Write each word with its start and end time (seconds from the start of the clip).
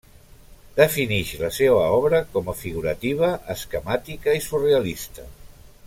Definix 0.77 1.33
la 1.41 1.49
seua 1.57 1.83
obra 1.99 2.21
com 2.37 2.49
figurativa, 2.63 3.31
esquemàtica 3.57 4.35
i 4.39 4.43
surrealista. 4.51 5.29